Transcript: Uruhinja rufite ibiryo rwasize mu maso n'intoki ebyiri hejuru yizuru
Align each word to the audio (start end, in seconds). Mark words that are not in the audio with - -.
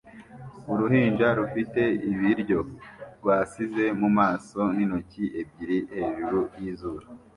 Uruhinja 0.71 1.27
rufite 1.39 1.81
ibiryo 2.09 2.59
rwasize 3.17 3.83
mu 3.99 4.09
maso 4.17 4.59
n'intoki 4.75 5.23
ebyiri 5.41 5.77
hejuru 5.93 6.39
yizuru 6.61 7.05